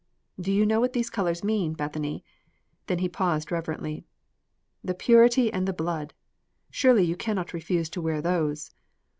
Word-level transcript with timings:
"Do 0.39 0.51
you 0.51 0.65
know 0.65 0.79
what 0.79 0.93
the 0.93 1.03
colors 1.03 1.43
mean, 1.43 1.73
Bethany?" 1.73 2.25
Then 2.87 2.97
he 2.97 3.07
paused 3.07 3.51
reverently. 3.51 4.03
"The 4.83 4.95
purity 4.95 5.53
and 5.53 5.67
the 5.67 5.73
blood! 5.73 6.15
Surely, 6.71 7.03
you 7.03 7.15
can 7.15 7.35
not 7.35 7.53
refuse 7.53 7.87
to 7.91 8.01
wear 8.01 8.19
those." 8.19 8.71